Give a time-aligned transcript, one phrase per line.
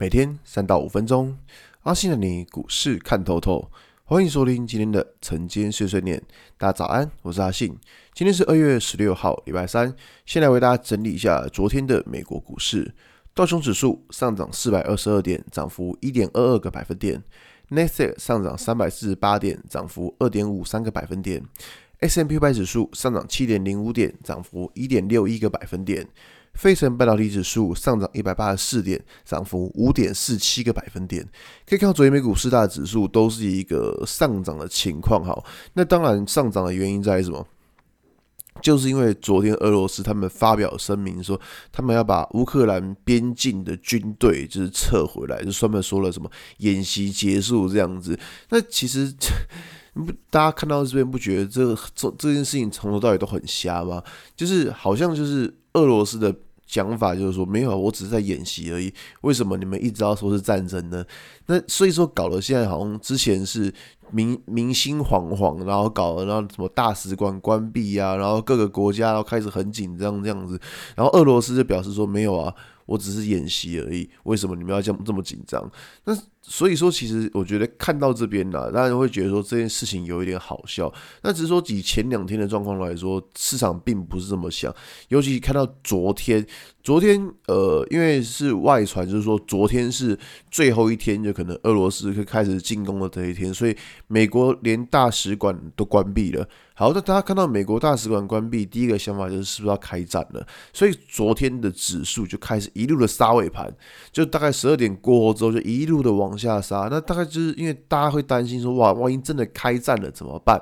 [0.00, 1.36] 每天三到五分钟，
[1.82, 3.68] 阿信带你股市看透透。
[4.04, 6.22] 欢迎收听今天的晨间碎碎念。
[6.56, 7.76] 大家早安，我是阿信。
[8.14, 9.92] 今天是二月十六号，礼拜三。
[10.24, 12.94] 先来为大家整理一下昨天的美国股市。
[13.34, 17.20] 道琼指数上涨四百二十二点，涨幅一点二二个百分点。
[17.70, 21.42] 纳斯达克上涨三百四十八点，涨幅二点五三个百分点。
[22.00, 26.06] S M P 五百指数上涨七点零五点，涨幅一点六一个百分点。
[26.54, 31.24] 费城半导体指数上涨一百八十四点，涨幅五点四七个百分点。
[31.66, 35.24] 可以看到，昨天美股四大指数都是一个上涨的情况。
[35.24, 35.44] 好，
[35.74, 37.46] 那当然上涨的原因在于什么？
[38.60, 48.18] 就是因为昨天俄罗斯他们发表声明说，他们要把乌克兰边境的军队就是撤回来，就专门说了什么演习结束这样子。
[48.48, 49.14] 那其实，
[50.04, 54.02] 不大家看到这边不觉得这个这这件事情从头到尾都很瞎吗？
[54.36, 56.34] 就是好像就是俄罗斯的。
[56.70, 58.92] 讲法就是说没有，我只是在演习而已。
[59.22, 61.02] 为什么你们一直要说是战争呢？
[61.46, 63.72] 那所以说搞得现在好像之前是
[64.10, 70.60] 民民心惶惶，然后搞了然后什么大使馆关闭啊，然后各个国家然后开始很紧张这样子，
[70.94, 72.54] 然后俄罗斯就表示说没有啊。
[72.88, 75.70] 我只是演习而已，为什么你们要这么这么紧张？
[76.04, 80.90] 那所以说，其实我觉得看到这边呢，大家会觉得说这件事情有一点好笑。
[81.22, 84.74] 那只是说以前两天的状况来说，市场并不是这么想。
[85.08, 86.46] 尤其看到昨天，
[86.82, 90.18] 昨天呃，因为是外传，就是说昨天是
[90.50, 96.48] 最后一天，就可能俄罗斯可以开始进攻的这一天，所以美国连大使馆都关闭了。
[96.78, 100.46] 好，那大家看到美国大使馆关闭，第一个想法就是是不是要开战了？
[100.72, 103.68] 所以昨天的指数就开始一路的杀尾盘，
[104.12, 106.86] 就大概十二点过后之后就一路的往下杀。
[106.88, 110.56] 那大概就是因为大家会担心说，哇，万一真的开战了怎么办？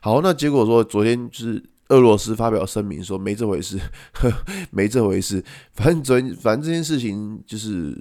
[0.00, 1.60] 好，那结果说昨天就是。
[1.88, 3.78] 俄罗斯发表声明说没这回事，
[4.14, 4.32] 呵，
[4.70, 5.42] 没这回事。
[5.72, 7.92] 反正昨天，反正这件事情就是，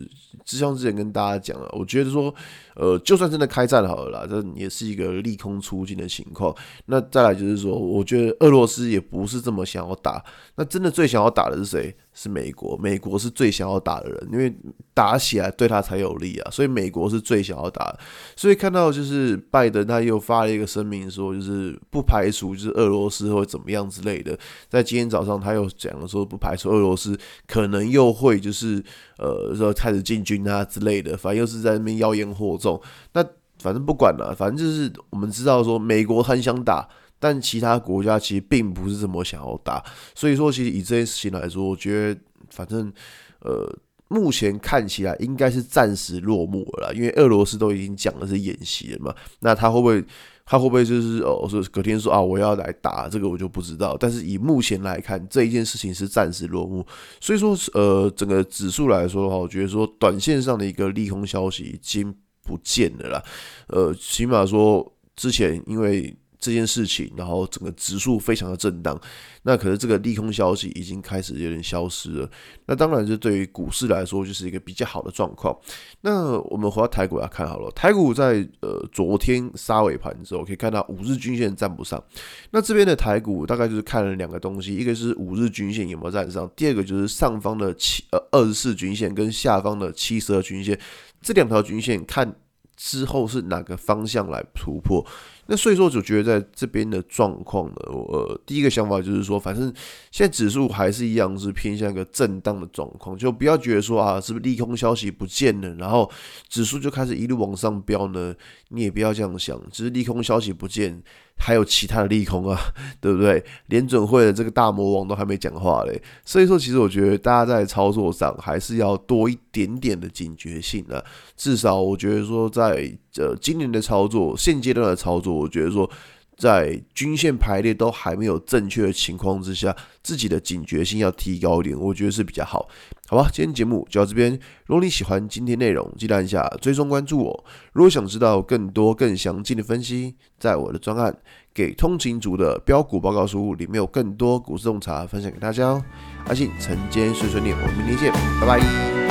[0.44, 2.34] 就像之前跟大家讲了，我觉得说，
[2.76, 6.56] 呃，就算真的开战好了啦，这也是一个利空出尽的情况。
[6.88, 10.24] 那再来就是说，我觉得俄罗斯也不是这么想要打。
[10.56, 11.96] 那真的最想要打的是谁？
[12.18, 14.52] 是美国，美国是最想要打的人，因为
[14.94, 17.94] 打起来对他才有利啊，所以美国是最想要打。
[18.38, 24.40] 所以看到就是拜登他又发了一个声明，说就是不排除就是俄罗斯会怎么样之类的。
[24.70, 28.82] 在今天早上他又讲了说，不排除俄罗斯可能又会就是
[29.18, 32.82] 呃说开始进军啊之类的，反正又是在那边妖言惑众。
[33.12, 33.22] 那
[33.60, 36.88] 反正不管了，反正就是我们知道说美国很想打。
[37.26, 42.22] 但其他国家其实并不是这么想要打，所以说其实以这件事情来说，我觉得
[42.52, 42.94] 反正
[43.40, 43.68] 呃，
[44.10, 50.06] 目前看起来应该是暂时落幕了啦，因为俄罗斯都已经讲的是演习了嘛，那他会不会
[50.46, 56.86] 他会不会就是哦说隔天说啊我要来打这个我就不知道，但是以目前来看这一件事情是暂时落幕，
[57.20, 62.14] 所以说呃整个指数来说的话，我觉得说短线上的一个利空消息已经
[62.44, 63.24] 不见了啦，
[63.70, 66.16] 呃起码说之前因为。
[66.46, 69.00] 这件事情，然后整个指数非常的震荡，
[69.42, 72.30] 那可是这个利空消息已经开始有点消失了。
[72.68, 75.58] 那当然，就对于股市来说，就是一个比较好的状况。
[76.02, 82.04] 那我们回到台股来看好了，台股在呃昨天杀尾盘之后，可以看到五日均线站不上。
[82.52, 90.80] 那这边的台股大概就是看了两个东西，一个是五日均线有没有站上，第二个就是上方的七呃二十四均线跟下方的七十二均线
[91.24, 92.36] 这两条均线看
[92.76, 95.06] 之后是哪个方向来突破。
[95.48, 99.72] 那所以说，我就觉得在这边的状况呢，呃，第一个想法就是说，反正
[100.12, 106.10] 现在指数还是一样是偏向一个震荡的状况，就不要觉得说啊，是不是利空消息不见了，然后
[106.50, 108.34] 指数就开始一路往上飙呢？
[108.70, 111.04] 你也不要这样想，只是利空消息不见。
[111.38, 112.60] 还有其他的利空啊，
[113.00, 113.44] 对不对？
[113.68, 121.04] 联准会的这个大魔王都还没讲话嘞，所以说其实我觉得大家在操作上还是要多一点点的警觉性啊。
[121.38, 125.90] 至少我觉得说在呃今年的操作，现阶段的操作，我觉得说。
[126.38, 132.68] 在均线排列都还没有正确的情况之下，自己的警觉性要提高一点，我觉得是比较好，
[133.08, 133.30] 好吧？
[133.32, 134.32] 今天节目就到这边。
[134.66, 137.46] 如果你喜欢今天内容，记得按下追踪关注我。
[137.74, 141.12] 如果想知道更多更详尽的分析，在我的专案
[141.54, 145.84] 《给通勤族的标股报告书》里面有更多股市洞察分享给大家哦。
[146.28, 149.05] 阿信晨间碎碎念，我们明天见，拜拜。